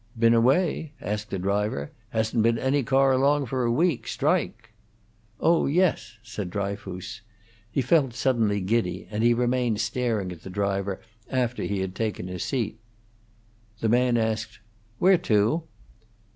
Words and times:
"Been 0.17 0.33
away?" 0.33 0.93
asked 0.99 1.29
the 1.29 1.37
driver. 1.37 1.91
"Hasn't 2.09 2.41
been 2.41 2.57
any 2.57 2.81
car 2.81 3.11
along 3.11 3.45
for 3.45 3.65
a 3.65 3.71
week. 3.71 4.07
Strike." 4.07 4.71
"Oh 5.39 5.67
yes," 5.67 6.17
said 6.23 6.49
Dryfoos. 6.49 7.21
He 7.69 7.83
felt 7.83 8.15
suddenly 8.15 8.61
giddy, 8.61 9.07
and 9.11 9.21
he 9.21 9.35
remained 9.35 9.79
staring 9.79 10.31
at 10.31 10.41
the 10.41 10.49
driver 10.49 11.01
after 11.29 11.61
he 11.65 11.81
had 11.81 11.93
taken 11.93 12.27
his 12.27 12.43
seat. 12.43 12.79
The 13.79 13.89
man 13.89 14.17
asked, 14.17 14.57
"Where 14.97 15.19
to?" 15.19 15.65